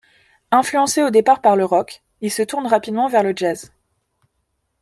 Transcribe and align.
Influencé 0.49 1.03
au 1.03 1.11
départ 1.11 1.41
par 1.41 1.55
le 1.55 1.63
rock, 1.63 2.01
il 2.21 2.31
se 2.31 2.41
tourne 2.41 2.65
rapidement 2.65 3.07
vers 3.07 3.21
le 3.21 3.33
jazz. 3.35 3.71